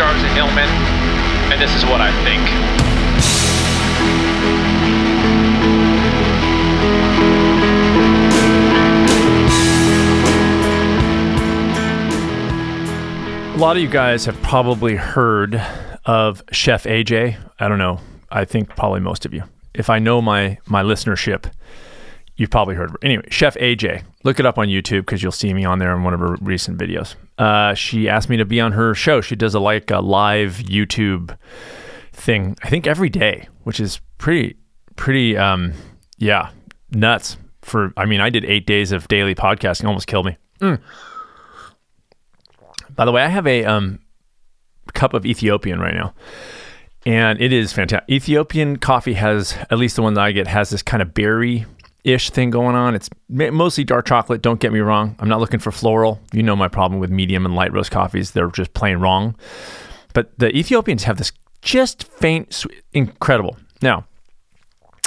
[0.00, 0.68] I'm Sid Hillman,
[1.52, 2.42] and this is what I think.
[13.56, 15.60] A lot of you guys have probably heard
[16.04, 17.36] of Chef AJ.
[17.58, 17.98] I don't know.
[18.30, 19.42] I think probably most of you.
[19.74, 21.50] If I know my my listenership,
[22.38, 22.98] you've probably heard of her.
[23.02, 24.04] Anyway, Chef AJ.
[24.24, 26.36] Look it up on YouTube because you'll see me on there in one of her
[26.40, 27.16] recent videos.
[27.36, 29.20] Uh, she asked me to be on her show.
[29.20, 31.36] She does a like a live YouTube
[32.12, 32.56] thing.
[32.62, 34.56] I think every day, which is pretty
[34.96, 35.74] pretty um
[36.16, 36.50] yeah
[36.90, 37.36] nuts.
[37.62, 39.86] For I mean, I did eight days of daily podcasting.
[39.86, 40.38] Almost killed me.
[40.60, 40.80] Mm.
[42.94, 44.00] By the way, I have a um,
[44.94, 46.14] cup of Ethiopian right now,
[47.06, 48.10] and it is fantastic.
[48.10, 51.64] Ethiopian coffee has, at least the one that I get, has this kind of berry
[52.12, 52.94] ish thing going on.
[52.94, 54.42] It's mostly dark chocolate.
[54.42, 55.16] Don't get me wrong.
[55.18, 56.20] I'm not looking for floral.
[56.32, 58.32] You know my problem with medium and light roast coffees.
[58.32, 59.36] They're just plain wrong.
[60.14, 63.56] But the Ethiopians have this just faint, sweet, incredible.
[63.82, 64.06] Now,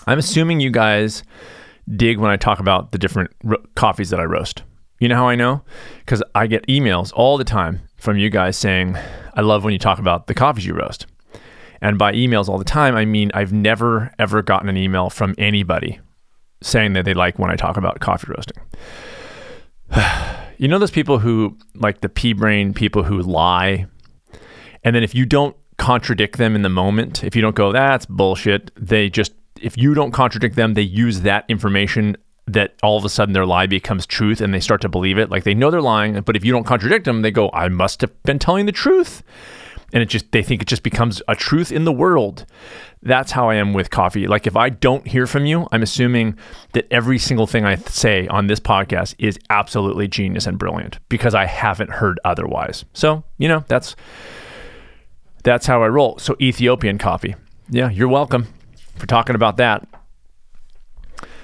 [0.08, 1.24] I'm assuming you guys
[1.96, 4.64] dig when I talk about the different ro- coffees that I roast.
[5.00, 5.64] You know how I know?
[6.00, 8.98] Because I get emails all the time from you guys saying,
[9.34, 11.08] I love when you talk about the coffees you roast.
[11.82, 15.34] And by emails all the time, I mean I've never, ever gotten an email from
[15.38, 16.00] anybody
[16.62, 18.64] saying that they like when I talk about coffee roasting.
[20.58, 23.88] you know, those people who, like the pea brain people who lie.
[24.84, 28.06] And then if you don't contradict them in the moment, if you don't go, that's
[28.06, 33.06] bullshit, they just, if you don't contradict them, they use that information that all of
[33.06, 35.30] a sudden their lie becomes truth and they start to believe it.
[35.30, 38.02] Like they know they're lying, but if you don't contradict them, they go, I must
[38.02, 39.24] have been telling the truth.
[39.94, 42.46] And it just, they think it just becomes a truth in the world.
[43.04, 44.28] That's how I am with coffee.
[44.28, 46.38] Like if I don't hear from you, I'm assuming
[46.74, 51.36] that every single thing I say on this podcast is absolutely genius and brilliant because
[51.36, 52.86] I haven't heard otherwise.
[52.94, 53.96] So, you know, that's,
[55.44, 56.18] that's how I roll.
[56.20, 57.36] So Ethiopian coffee.
[57.70, 58.48] Yeah, you're welcome
[58.96, 59.88] for talking about that.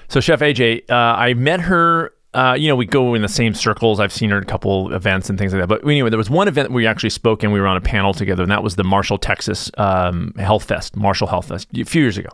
[0.09, 2.13] So Chef AJ, uh, I met her.
[2.34, 4.00] Uh, you know, we go in the same circles.
[4.00, 5.68] I've seen her at a couple events and things like that.
[5.68, 8.14] But anyway, there was one event we actually spoke and we were on a panel
[8.14, 12.02] together, and that was the Marshall, Texas um, Health Fest, Marshall Health Fest, a few
[12.02, 12.30] years ago.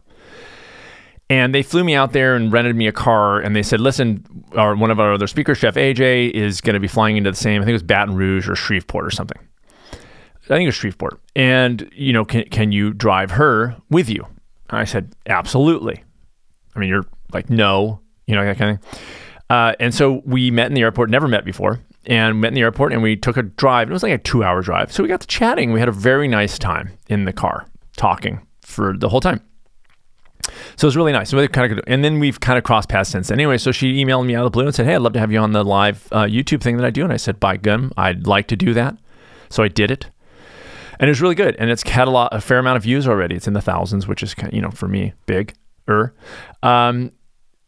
[1.29, 4.25] And they flew me out there and rented me a car, and they said, "Listen,
[4.55, 7.37] our one of our other speakers, Chef AJ, is going to be flying into the
[7.37, 7.61] same.
[7.61, 9.39] I think it was Baton Rouge or Shreveport or something.
[9.93, 11.21] I think it was Shreveport.
[11.35, 14.27] And you know, can can you drive her with you?"
[14.69, 16.03] And I said, "Absolutely."
[16.75, 18.99] I mean, you're like, no, you know, that kind of thing.
[19.53, 22.61] Uh, and so we met in the airport, never met before, and met in the
[22.61, 23.87] airport and we took a drive.
[23.87, 24.91] It was like a two hour drive.
[24.91, 25.71] So we got to chatting.
[25.71, 29.41] We had a very nice time in the car talking for the whole time.
[30.75, 31.29] So it was really nice.
[31.29, 33.29] So kind of, and then we've kind of crossed paths since.
[33.29, 35.19] Anyway, so she emailed me out of the blue and said, "Hey, I'd love to
[35.19, 37.57] have you on the live uh, YouTube thing that I do." And I said, "By
[37.57, 38.97] gum, I'd like to do that."
[39.49, 40.09] So I did it,
[40.99, 41.55] and it was really good.
[41.59, 43.35] And it's had a lot, a fair amount of views already.
[43.35, 45.53] It's in the thousands, which is you know for me big.
[45.87, 46.13] Er,
[46.63, 47.11] um,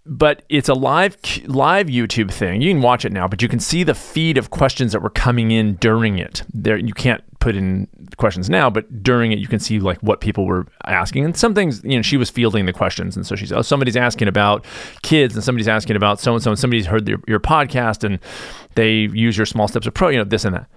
[0.05, 1.17] but it's a live
[1.47, 2.61] live YouTube thing.
[2.61, 5.09] You can watch it now, but you can see the feed of questions that were
[5.09, 6.43] coming in during it.
[6.53, 10.21] There, you can't put in questions now, but during it, you can see like what
[10.21, 11.25] people were asking.
[11.25, 13.97] And some things, you know, she was fielding the questions, and so she's, oh, somebody's
[13.97, 14.65] asking about
[15.01, 18.19] kids, and somebody's asking about so and so, and somebody's heard your, your podcast, and
[18.75, 20.67] they use your small steps of pro, you know, this and that.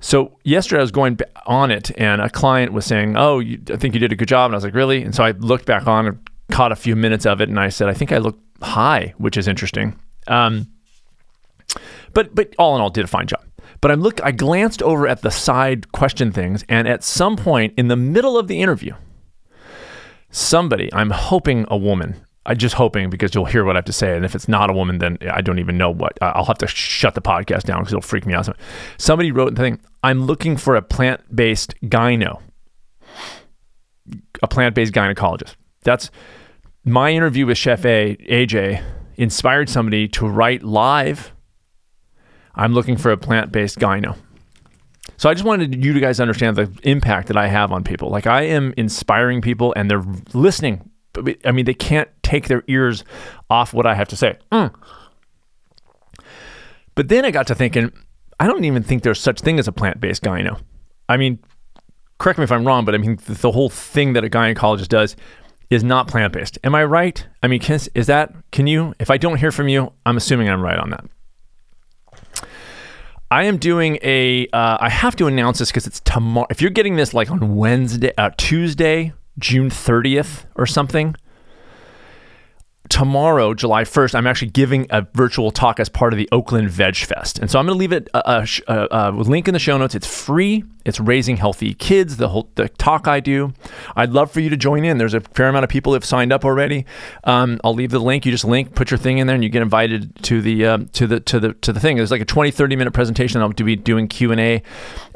[0.00, 3.76] So yesterday I was going on it, and a client was saying, "Oh, you, I
[3.76, 5.66] think you did a good job," and I was like, "Really?" And so I looked
[5.66, 8.18] back on and caught a few minutes of it, and I said, "I think I
[8.18, 9.98] look high, which is interesting.
[10.26, 10.68] Um,
[12.12, 13.44] but but all in all, did a fine job.
[13.80, 17.74] But I look, I glanced over at the side question things, and at some point
[17.76, 18.94] in the middle of the interview,
[20.30, 22.16] somebody, I'm hoping a woman,
[22.46, 24.70] I'm just hoping because you'll hear what I have to say, and if it's not
[24.70, 26.18] a woman, then I don't even know what.
[26.20, 28.48] I'll have to shut the podcast down because it'll freak me out.
[28.98, 29.80] Somebody wrote the thing.
[30.02, 32.42] I'm looking for a plant-based gyno,
[34.42, 35.54] a plant-based gynecologist.
[35.82, 36.10] That's
[36.84, 38.82] my interview with Chef A, AJ
[39.16, 41.32] inspired somebody to write live.
[42.54, 44.16] I'm looking for a plant based gyno.
[45.16, 47.84] So I just wanted you guys to guys understand the impact that I have on
[47.84, 48.10] people.
[48.10, 50.90] Like I am inspiring people and they're listening.
[51.44, 53.04] I mean, they can't take their ears
[53.48, 54.36] off what I have to say.
[54.50, 54.74] Mm.
[56.94, 57.92] But then I got to thinking,
[58.40, 60.60] I don't even think there's such thing as a plant based gyno.
[61.08, 61.38] I mean,
[62.18, 65.16] correct me if I'm wrong, but I mean, the whole thing that a gynecologist does
[65.70, 66.58] is not plant based.
[66.64, 67.26] Am I right?
[67.42, 70.48] I mean, can, is that, can you, if I don't hear from you, I'm assuming
[70.48, 71.04] I'm right on that.
[73.30, 74.46] I am doing a.
[74.52, 76.46] Uh, I have to announce this because it's tomorrow.
[76.50, 81.16] If you're getting this like on Wednesday, uh, Tuesday, June 30th or something,
[82.94, 86.94] tomorrow, July 1st, I'm actually giving a virtual talk as part of the Oakland Veg
[86.94, 87.40] Fest.
[87.40, 89.96] And so I'm going to leave it a, a, a, link in the show notes.
[89.96, 90.62] It's free.
[90.84, 93.52] It's raising healthy kids, the whole the talk I do.
[93.96, 94.98] I'd love for you to join in.
[94.98, 96.86] There's a fair amount of people who have signed up already.
[97.24, 98.26] Um, I'll leave the link.
[98.26, 100.86] You just link, put your thing in there, and you get invited to the um,
[100.90, 101.98] to the to the to the thing.
[101.98, 103.40] It's like a 20 30 minute presentation.
[103.40, 104.62] I'll be doing Q&A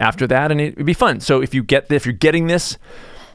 [0.01, 1.21] after that and it'd be fun.
[1.21, 2.77] So if you get if you're getting this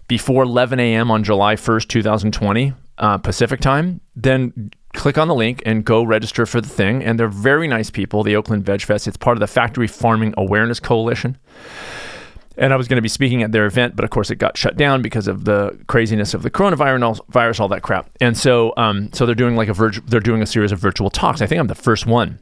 [0.10, 1.10] before 11 a.m.
[1.12, 6.45] on July 1st, 2020, uh, Pacific time, then click on the link and go register
[6.45, 7.04] for the thing.
[7.04, 9.07] And they're very nice people, the Oakland Veg Fest.
[9.07, 11.38] It's part of the Factory Farming Awareness Coalition.
[12.56, 14.56] And I was going to be speaking at their event, but of course it got
[14.56, 18.12] shut down because of the craziness of the coronavirus, virus, all that crap.
[18.22, 21.10] And so, um, so they're doing like a virtu- they're doing a series of virtual
[21.10, 21.42] talks.
[21.42, 22.38] I think I'm the first one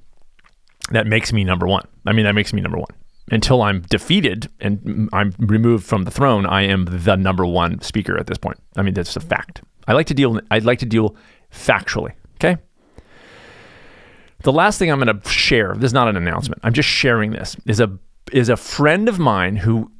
[0.89, 1.87] that makes me number one.
[2.05, 2.89] I mean, that makes me number one
[3.31, 8.17] until I'm defeated and I'm removed from the throne, I am the number one speaker
[8.17, 8.59] at this point.
[8.75, 9.61] I mean, that's a fact.
[9.91, 10.39] I like to deal.
[10.49, 11.17] I'd like to deal
[11.53, 12.13] factually.
[12.35, 12.55] Okay.
[14.43, 15.73] The last thing I'm going to share.
[15.75, 16.61] This is not an announcement.
[16.63, 17.57] I'm just sharing this.
[17.65, 17.99] Is a
[18.31, 19.91] is a friend of mine who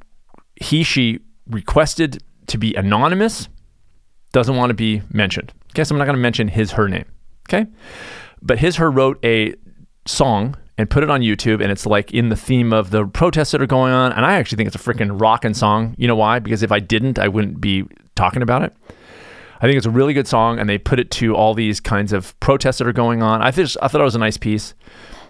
[0.56, 3.50] he she requested to be anonymous.
[4.32, 5.52] Doesn't want to be mentioned.
[5.72, 7.04] Okay, so I'm not going to mention his her name.
[7.46, 7.66] Okay,
[8.40, 9.54] but his her wrote a
[10.06, 13.50] song and put it on YouTube, and it's like in the theme of the protests
[13.50, 14.10] that are going on.
[14.12, 15.94] And I actually think it's a freaking rocking song.
[15.98, 16.38] You know why?
[16.38, 17.84] Because if I didn't, I wouldn't be
[18.14, 18.74] talking about it.
[19.62, 22.12] I think it's a really good song, and they put it to all these kinds
[22.12, 23.42] of protests that are going on.
[23.42, 24.74] I think I thought it was a nice piece.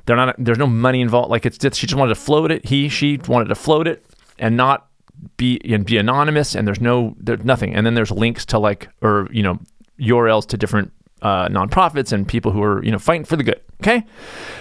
[0.07, 0.35] They're not.
[0.39, 1.31] There's no money involved.
[1.31, 2.65] Like it's just, she just wanted to float it.
[2.65, 4.07] He she wanted to float it
[4.39, 4.89] and not
[5.37, 6.55] be and be anonymous.
[6.55, 7.75] And there's no there's nothing.
[7.75, 9.61] And then there's links to like or you know
[10.01, 13.61] URLs to different uh, nonprofits and people who are you know fighting for the good.
[13.83, 14.03] Okay,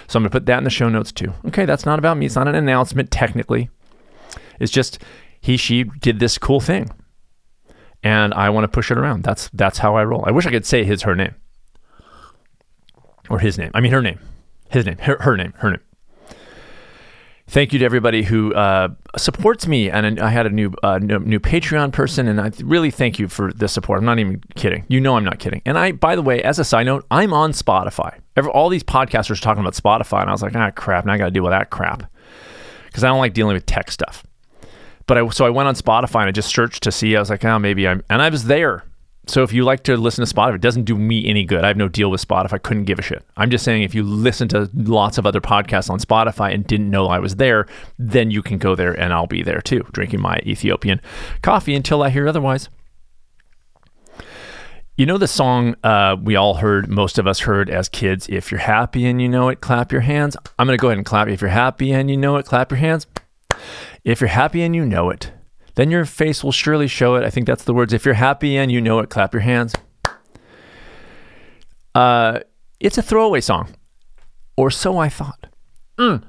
[0.08, 1.32] so I'm gonna put that in the show notes too.
[1.48, 2.26] Okay, that's not about me.
[2.26, 3.70] It's not an announcement technically.
[4.60, 5.02] It's just
[5.40, 6.92] he she did this cool thing
[8.03, 9.24] and I want to push it around.
[9.24, 10.24] That's that's how I roll.
[10.25, 11.36] I wish I could say his her name
[13.30, 13.71] or his name.
[13.74, 14.19] I mean her name,
[14.69, 15.80] his name, her, her name, her name.
[17.48, 21.39] Thank you to everybody who uh, supports me, and I had a new uh, new
[21.39, 24.00] Patreon person, and I really thank you for the support.
[24.00, 24.86] I'm not even kidding.
[24.88, 25.62] You know I'm not kidding.
[25.65, 28.19] And I, by the way, as a side note, I'm on Spotify.
[28.53, 31.06] all these podcasters talking about Spotify, and I was like, ah, crap.
[31.06, 32.09] Now I got to deal with that crap
[32.86, 34.25] because I don't like dealing with tech stuff.
[35.07, 37.15] But I so I went on Spotify and I just searched to see.
[37.15, 38.83] I was like, oh, maybe I'm, and I was there.
[39.27, 41.63] So if you like to listen to Spotify, it doesn't do me any good.
[41.63, 42.53] I have no deal with Spotify.
[42.53, 43.24] I couldn't give a shit.
[43.38, 46.89] I'm just saying if you listen to lots of other podcasts on Spotify and didn't
[46.89, 47.68] know I was there,
[48.00, 51.01] then you can go there and I'll be there too, drinking my Ethiopian
[51.44, 52.69] coffee until I hear otherwise.
[54.98, 58.51] You know the song uh, we all heard, most of us heard as kids, If
[58.51, 60.36] You're Happy and You Know It, Clap Your Hands.
[60.59, 61.27] I'm going to go ahead and clap.
[61.27, 63.07] If you're happy and you know it, clap your hands.
[64.03, 65.31] If you're happy and you know it,
[65.75, 67.24] then your face will surely show it.
[67.24, 67.94] I think that's the words.
[67.94, 69.74] If you're happy and you know it, clap your hands.
[71.94, 72.39] Uh,
[72.80, 73.75] it's a throwaway song,
[74.56, 75.48] or so I thought.
[75.98, 76.24] Mm.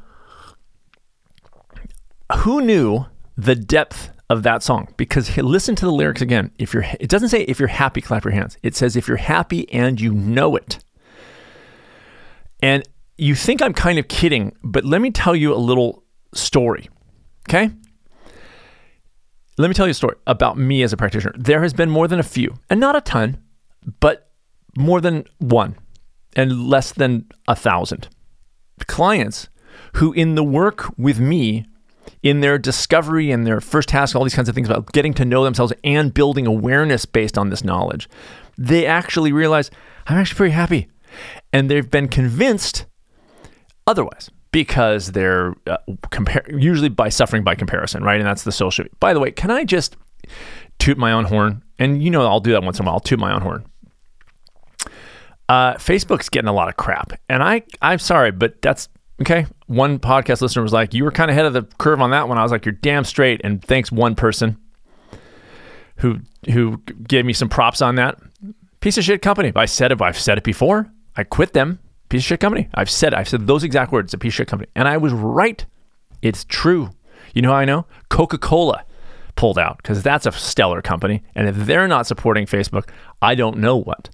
[2.39, 4.93] Who knew the depth of that song?
[4.97, 6.51] Because listen to the lyrics again.
[6.59, 8.59] If you're, it doesn't say if you're happy, clap your hands.
[8.63, 10.79] It says if you're happy and you know it.
[12.61, 12.83] And
[13.19, 16.05] you think I'm kind of kidding, but let me tell you a little
[16.35, 16.89] story.
[17.49, 17.71] Okay?
[19.59, 21.35] Let me tell you a story about me as a practitioner.
[21.37, 23.39] There has been more than a few, and not a ton,
[24.01, 24.31] but
[24.77, 25.77] more than one
[26.35, 28.09] and less than a thousand
[28.87, 29.49] clients
[29.95, 31.67] who, in the work with me,
[32.23, 35.25] in their discovery and their first task, all these kinds of things about getting to
[35.25, 38.09] know themselves and building awareness based on this knowledge,
[38.57, 39.71] they actually realize
[40.07, 40.89] I'm actually pretty happy.
[41.53, 42.87] And they've been convinced
[43.87, 45.79] otherwise because they're uh,
[46.49, 48.21] usually by suffering by comparison, right?
[48.21, 48.85] And that's the social.
[49.01, 49.97] By the way, can I just
[50.79, 51.63] toot my own horn?
[51.79, 52.95] And you know, I'll do that once in a while.
[52.95, 53.65] I'll toot my own horn.
[55.49, 58.89] Uh, Facebook's getting a lot of crap, and I I'm sorry, but that's
[59.21, 59.47] okay.
[59.67, 62.29] One podcast listener was like, "You were kind of ahead of the curve on that
[62.29, 64.57] one." I was like, "You're damn straight." And thanks one person
[65.97, 68.19] who who gave me some props on that.
[68.81, 69.53] Piece of shit company.
[69.57, 70.01] I said it.
[70.01, 70.91] I've said it before.
[71.17, 71.79] I quit them
[72.13, 72.69] piece of shit company.
[72.75, 74.71] I've said I've said those exact words, a piece of shit company.
[74.77, 75.65] And I was right.
[76.21, 76.91] It's true.
[77.35, 77.87] You know how I know?
[78.11, 78.85] Coca-Cola
[79.35, 81.23] pulled out because that's a stellar company.
[81.35, 82.91] And if they're not supporting Facebook,
[83.23, 84.11] I don't know what.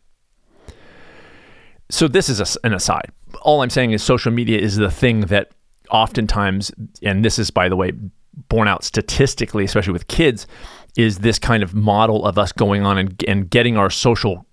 [1.90, 3.10] So this is a, an aside.
[3.42, 5.50] All I'm saying is social media is the thing that
[5.90, 6.70] oftentimes,
[7.02, 7.92] and this is by the way
[8.48, 10.46] borne out statistically, especially with kids,
[10.96, 14.46] is this kind of model of us going on and, and getting our social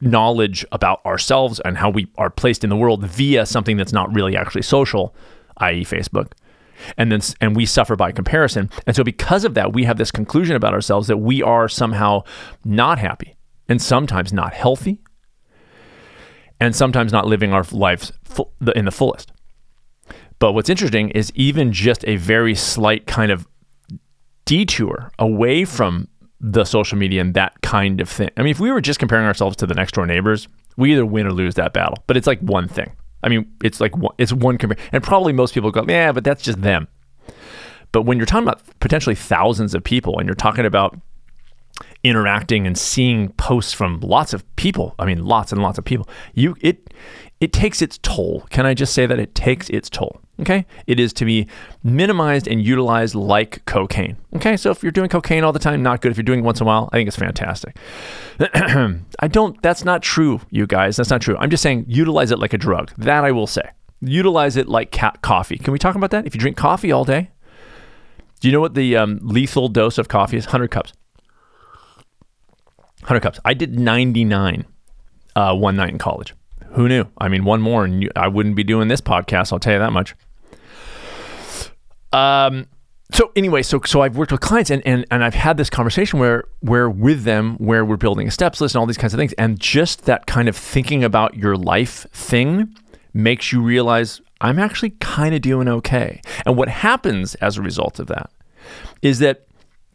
[0.00, 4.14] knowledge about ourselves and how we are placed in the world via something that's not
[4.14, 5.14] really actually social,
[5.58, 6.32] i.e., Facebook.
[6.96, 8.68] And then and we suffer by comparison.
[8.86, 12.22] And so because of that, we have this conclusion about ourselves that we are somehow
[12.64, 13.36] not happy
[13.68, 15.00] and sometimes not healthy
[16.58, 18.12] and sometimes not living our lives
[18.74, 19.32] in the fullest.
[20.38, 23.46] But what's interesting is even just a very slight kind of
[24.44, 26.08] detour away from
[26.42, 28.28] the social media and that kind of thing.
[28.36, 31.06] I mean, if we were just comparing ourselves to the next door neighbors, we either
[31.06, 32.02] win or lose that battle.
[32.08, 32.90] But it's like one thing.
[33.22, 36.24] I mean, it's like one, it's one compare, and probably most people go, yeah, but
[36.24, 36.88] that's just them.
[37.92, 40.98] But when you're talking about potentially thousands of people, and you're talking about
[42.02, 46.08] interacting and seeing posts from lots of people, I mean, lots and lots of people,
[46.34, 46.92] you it
[47.42, 48.46] it takes its toll.
[48.50, 50.20] Can I just say that it takes its toll?
[50.40, 50.64] Okay.
[50.86, 51.48] It is to be
[51.82, 54.16] minimized and utilized like cocaine.
[54.36, 54.56] Okay.
[54.56, 56.12] So if you're doing cocaine all the time, not good.
[56.12, 57.76] If you're doing it once in a while, I think it's fantastic.
[58.38, 60.96] I don't, that's not true, you guys.
[60.96, 61.36] That's not true.
[61.36, 62.92] I'm just saying utilize it like a drug.
[62.96, 63.68] That I will say.
[64.00, 65.58] Utilize it like cat coffee.
[65.58, 66.24] Can we talk about that?
[66.24, 67.30] If you drink coffee all day,
[68.38, 70.46] do you know what the um, lethal dose of coffee is?
[70.46, 70.92] 100 cups.
[73.00, 73.40] 100 cups.
[73.44, 74.64] I did 99
[75.34, 76.34] uh, one night in college.
[76.72, 77.04] Who knew?
[77.18, 79.52] I mean, one more, and you, I wouldn't be doing this podcast.
[79.52, 80.14] I'll tell you that much.
[82.12, 82.66] Um.
[83.12, 86.18] So anyway, so so I've worked with clients, and and and I've had this conversation
[86.18, 89.18] where where with them where we're building a steps list and all these kinds of
[89.18, 92.74] things, and just that kind of thinking about your life thing
[93.12, 96.22] makes you realize I'm actually kind of doing okay.
[96.46, 98.30] And what happens as a result of that
[99.02, 99.46] is that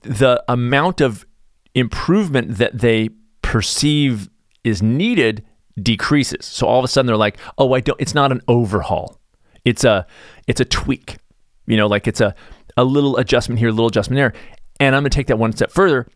[0.01, 1.25] the amount of
[1.73, 3.09] improvement that they
[3.41, 4.29] perceive
[4.63, 5.43] is needed
[5.81, 6.45] decreases.
[6.45, 9.19] So all of a sudden they're like, "Oh, I don't it's not an overhaul.
[9.65, 10.05] It's a
[10.47, 11.17] it's a tweak."
[11.65, 12.33] You know, like it's a
[12.77, 14.33] a little adjustment here, a little adjustment there.
[14.79, 16.07] And I'm going to take that one step further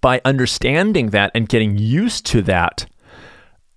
[0.00, 2.86] by understanding that and getting used to that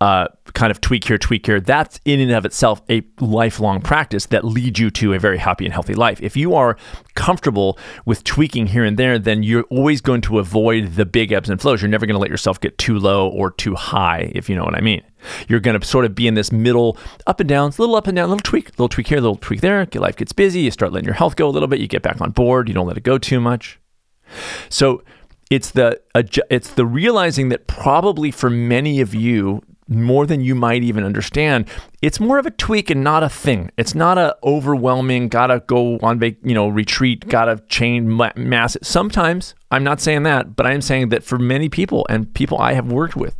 [0.02, 4.28] uh, kind of tweak here, tweak here, that's in and of itself a lifelong practice
[4.28, 6.22] that leads you to a very happy and healthy life.
[6.22, 6.78] If you are
[7.16, 11.50] comfortable with tweaking here and there, then you're always going to avoid the big ebbs
[11.50, 11.82] and flows.
[11.82, 14.64] You're never going to let yourself get too low or too high, if you know
[14.64, 15.02] what I mean.
[15.50, 18.16] You're going to sort of be in this middle, up and down, little up and
[18.16, 19.86] down, little tweak, little tweak here, little tweak there.
[19.94, 20.62] Your life gets busy.
[20.62, 21.82] You start letting your health go a little bit.
[21.82, 22.70] You get back on board.
[22.70, 23.80] You don't let it go too much.
[24.70, 25.04] So
[25.50, 26.00] it's the
[26.50, 31.68] it's the realizing that probably for many of you more than you might even understand.
[32.02, 33.72] It's more of a tweak and not a thing.
[33.78, 38.78] It's not a overwhelming, gotta go on, you know, retreat, gotta chain mass.
[38.82, 42.60] Sometimes I'm not saying that, but I am saying that for many people and people
[42.60, 43.36] I have worked with,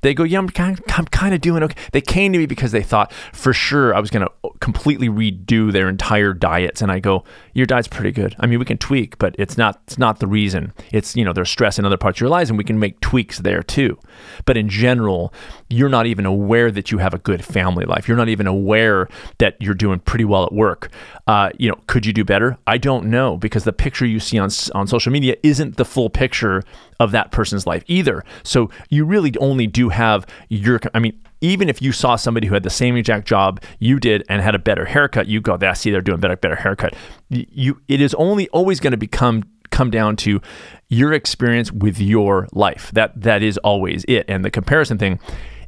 [0.00, 1.76] they go, yeah, I'm kind, of, I'm kind of doing okay.
[1.92, 5.72] They came to me because they thought for sure I was going to completely redo
[5.72, 8.36] their entire diets, and I go, your diet's pretty good.
[8.38, 10.72] I mean, we can tweak, but it's not it's not the reason.
[10.92, 13.00] It's you know there's stress in other parts of your lives, and we can make
[13.00, 13.98] tweaks there too.
[14.44, 15.32] But in general,
[15.68, 18.08] you're not even aware that you have a good family life.
[18.08, 20.90] You're not even aware that you're doing pretty well at work.
[21.26, 22.56] Uh, you know, could you do better?
[22.66, 26.10] I don't know because the picture you see on on social media isn't the full
[26.10, 26.62] picture
[27.00, 28.24] of that person's life either.
[28.42, 30.80] So you really only do have your.
[30.94, 34.24] I mean, even if you saw somebody who had the same exact job you did
[34.28, 36.94] and had a better haircut, you go, "That see, they're doing better, better haircut."
[37.28, 40.40] You, it is only always going to become come down to
[40.88, 42.90] your experience with your life.
[42.94, 44.24] That that is always it.
[44.28, 45.20] And the comparison thing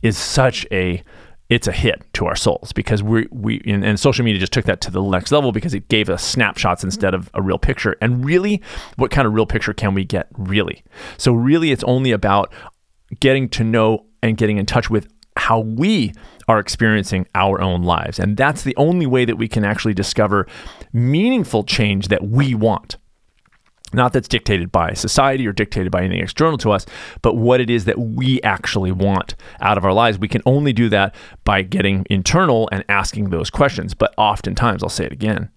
[0.02, 1.02] is such a
[1.50, 4.64] it's a hit to our souls because we we and, and, social media just took
[4.66, 7.96] that to the next level because it gave us snapshots instead of a real picture.
[8.00, 8.62] And really,
[8.96, 10.28] what kind of real picture can we get?
[10.38, 10.84] Really,
[11.18, 12.52] so really, it's only about
[13.18, 16.12] getting to know and getting in touch with how we
[16.48, 18.18] are experiencing our own lives.
[18.18, 20.46] And that's the only way that we can actually discover
[20.92, 22.96] meaningful change that we want.
[23.92, 26.86] Not that's dictated by society or dictated by anything external to us,
[27.22, 30.18] but what it is that we actually want out of our lives.
[30.18, 33.94] We can only do that by getting internal and asking those questions.
[33.94, 35.50] But oftentimes, I'll say it again,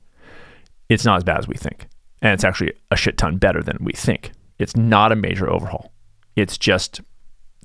[0.89, 1.87] it's not as bad as we think.
[2.21, 4.31] And it's actually a shit ton better than we think.
[4.57, 5.91] It's not a major overhaul.
[6.35, 7.01] It's just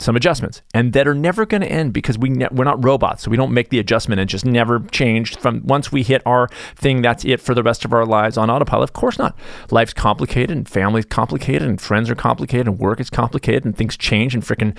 [0.00, 3.22] some adjustments and that are never going to end because we ne- we're not robots
[3.22, 4.20] so we don't make the adjustment.
[4.20, 7.84] And just never change from once we hit our thing that's it for the rest
[7.84, 8.88] of our lives on autopilot.
[8.88, 9.36] Of course not.
[9.70, 13.96] Life's complicated and family's complicated and friends are complicated and work is complicated and things
[13.96, 14.76] change and freaking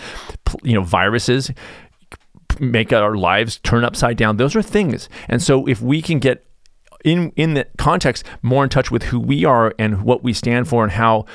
[0.63, 1.51] you know viruses
[2.59, 4.37] make our lives turn upside down.
[4.37, 5.09] Those are things.
[5.27, 6.45] And so if we can get
[7.05, 10.67] in in the context more in touch with who we are and what we stand
[10.67, 11.25] for and how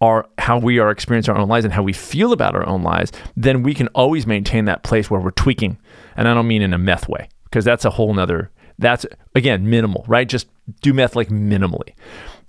[0.00, 2.82] our how we are experiencing our own lives and how we feel about our own
[2.82, 5.78] lives, then we can always maintain that place where we're tweaking.
[6.16, 9.68] And I don't mean in a meth way, because that's a whole nother that's again
[9.68, 10.28] minimal, right?
[10.28, 10.48] Just
[10.80, 11.94] do meth like minimally.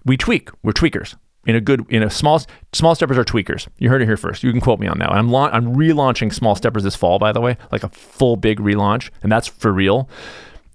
[0.05, 1.15] We tweak, we're tweakers.
[1.45, 2.39] In a good, in a small,
[2.71, 3.67] small steppers are tweakers.
[3.79, 4.43] You heard it here first.
[4.43, 5.11] You can quote me on that.
[5.11, 8.59] I'm la- I'm relaunching small steppers this fall, by the way, like a full big
[8.59, 10.07] relaunch, and that's for real.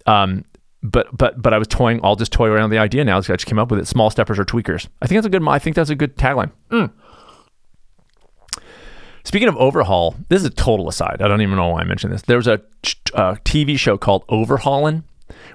[0.07, 0.45] Um,
[0.91, 2.01] but but but I was toying.
[2.03, 3.19] I'll just toy around the idea now.
[3.19, 3.87] I just came up with it.
[3.87, 4.89] Small steppers or tweakers.
[5.03, 5.47] I think that's a good.
[5.47, 6.53] I think that's a good tagline.
[6.71, 6.93] Mm.
[9.25, 11.21] Speaking of overhaul, this is a total aside.
[11.21, 12.23] I don't even know why I mentioned this.
[12.23, 12.61] There was a
[13.13, 15.03] uh, TV show called Overhaulin',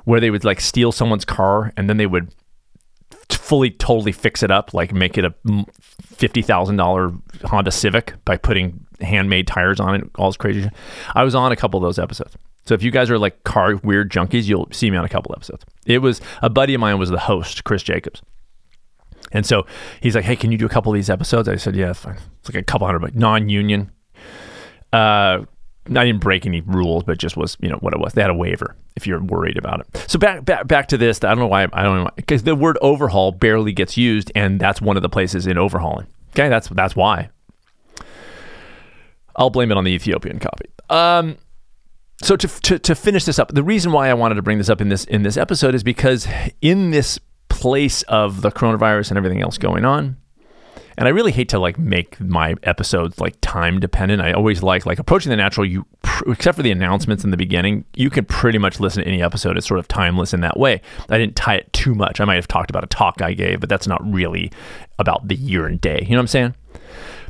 [0.03, 2.35] where they would like steal someone's car and then they would
[3.29, 5.33] fully, totally fix it up, like make it a
[6.01, 7.13] fifty thousand dollar
[7.45, 10.69] Honda Civic by putting handmade tires on it, all this crazy.
[11.15, 12.35] I was on a couple of those episodes.
[12.65, 15.33] So if you guys are like car weird junkies, you'll see me on a couple
[15.35, 15.65] episodes.
[15.85, 18.21] It was a buddy of mine was the host, Chris Jacobs.
[19.31, 19.65] And so
[20.01, 22.17] he's like, "Hey, can you do a couple of these episodes?" I said, "Yeah, fine."
[22.39, 23.91] It's like a couple hundred, but non-union.
[24.91, 25.45] Uh,
[25.87, 28.13] I didn't break any rules, but just was you know what it was.
[28.13, 30.05] They had a waiver if you're worried about it.
[30.09, 31.23] So back back back to this.
[31.23, 34.59] I don't know why I don't know because the word overhaul barely gets used, and
[34.59, 36.07] that's one of the places in Overhaulin'.
[36.31, 37.29] Okay, that's that's why.
[39.35, 40.65] I'll blame it on the Ethiopian copy.
[40.89, 41.37] Um,
[42.21, 44.69] so to, to to finish this up, the reason why I wanted to bring this
[44.69, 46.27] up in this in this episode is because
[46.61, 50.17] in this place of the coronavirus and everything else going on,
[50.97, 54.21] and I really hate to like make my episodes like time dependent.
[54.21, 55.65] I always like like approaching the natural.
[55.65, 59.07] You pr- except for the announcements in the beginning, you can pretty much listen to
[59.07, 59.57] any episode.
[59.57, 60.81] It's sort of timeless in that way.
[61.09, 62.19] I didn't tie it too much.
[62.19, 64.51] I might have talked about a talk I gave, but that's not really
[64.99, 65.99] about the year and day.
[66.03, 66.55] You know what I'm saying?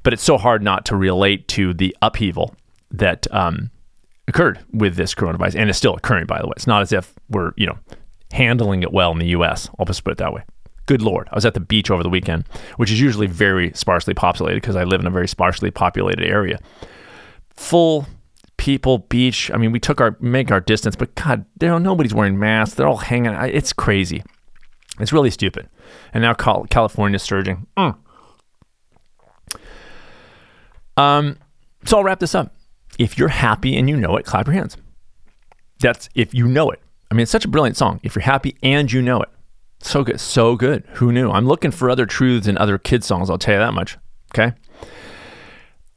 [0.04, 2.56] But it's so hard not to relate to the upheaval
[2.90, 3.70] that um,
[4.28, 6.26] occurred with this coronavirus and is still occurring.
[6.26, 7.78] By the way, it's not as if we're you know
[8.32, 9.70] handling it well in the U.S.
[9.78, 10.44] I'll just put it that way.
[10.88, 12.46] Good lord, I was at the beach over the weekend,
[12.78, 16.60] which is usually very sparsely populated because I live in a very sparsely populated area.
[17.56, 18.08] Full
[18.58, 19.50] people, beach.
[19.54, 22.76] I mean, we took our make our distance, but God, nobody's wearing masks.
[22.76, 23.34] They're all hanging.
[23.34, 24.24] It's crazy.
[25.00, 25.70] It's really stupid.
[26.14, 27.68] And now Cal- California's surging.
[27.78, 27.96] Mm.
[30.98, 31.38] Um,
[31.86, 32.54] so I'll wrap this up.
[33.00, 34.78] If you're happy and you know it, clap your hands.
[35.80, 36.82] That's if you know it.
[37.10, 38.00] I mean, it's such a brilliant song.
[38.04, 39.30] If you're happy and you know it,
[39.80, 40.86] so good, so good.
[40.94, 41.32] Who knew?
[41.32, 43.30] I'm looking for other truths in other kids' songs.
[43.30, 43.98] I'll tell you that much.
[44.34, 44.54] Okay.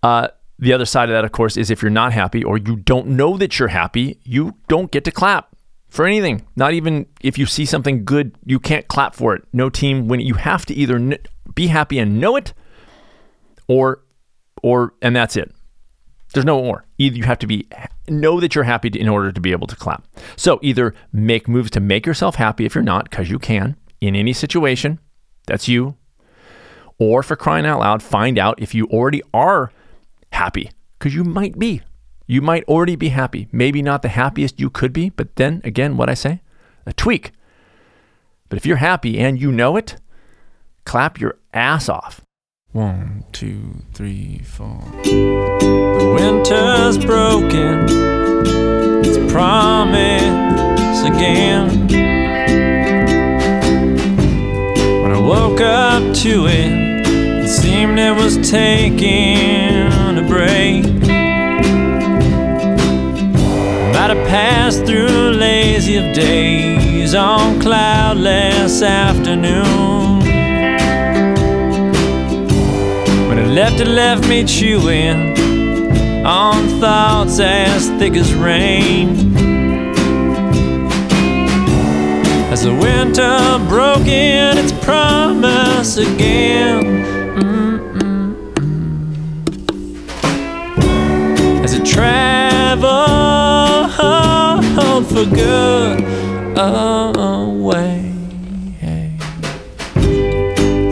[0.03, 2.77] Uh, the other side of that, of course, is if you're not happy or you
[2.77, 5.55] don't know that you're happy, you don't get to clap
[5.89, 6.47] for anything.
[6.57, 9.45] Not even if you see something good, you can't clap for it.
[9.53, 11.19] No team when You have to either
[11.55, 12.53] be happy and know it,
[13.69, 14.03] or,
[14.63, 15.53] or, and that's it.
[16.35, 16.85] There's no more.
[16.99, 17.69] Either you have to be
[18.09, 20.07] know that you're happy in order to be able to clap.
[20.37, 24.17] So either make moves to make yourself happy if you're not, because you can in
[24.17, 24.99] any situation.
[25.47, 25.97] That's you.
[26.99, 29.73] Or for crying out loud, find out if you already are
[30.33, 31.83] happy, because you might be.
[32.27, 33.49] You might already be happy.
[33.53, 36.41] Maybe not the happiest you could be, but then again, what I say,
[36.85, 37.33] a tweak.
[38.49, 39.97] But if you're happy and you know it,
[40.85, 42.23] clap your ass off.
[42.75, 44.83] One, two, three, four.
[45.05, 47.87] The winter's broken.
[49.05, 51.87] It's promise again.
[55.05, 59.87] When I woke up to it, it seemed it was taking
[60.19, 60.85] a break.
[63.93, 70.04] Might have passed through lazy of days on cloudless afternoons.
[73.55, 75.39] Left, it left me chewing
[76.27, 79.37] on thoughts as thick as rain.
[82.51, 87.05] As the winter broke in its promise again.
[91.63, 92.85] As it traveled
[95.07, 96.01] for good
[96.59, 98.11] away.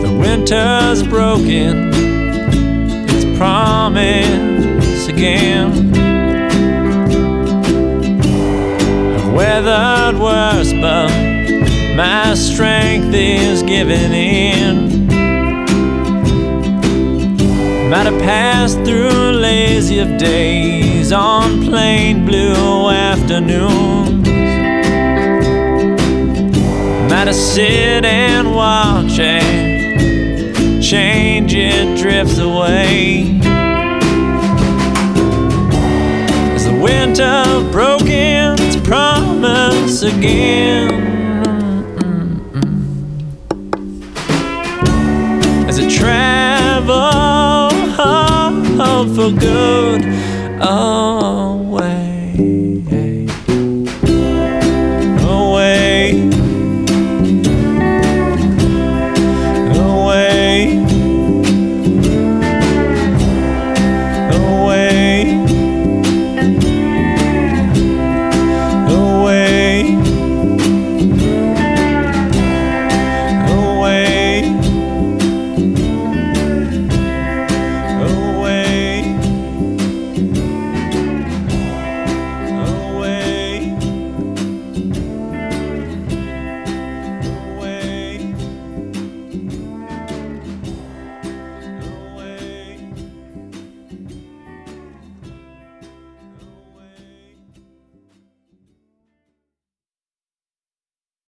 [0.01, 1.92] The winter's broken
[3.43, 5.69] promise again.
[9.15, 11.11] I've weathered worse, but
[11.97, 15.09] my strength is giving in.
[17.89, 24.25] Might have passed through lazy of days on plain blue afternoons.
[27.11, 29.52] Might have sit and watch change,
[31.55, 33.39] it drifts away.
[36.55, 40.91] As the winter broke in its promise again.
[45.67, 47.33] As it traveled
[49.15, 50.03] for good
[50.61, 51.62] away.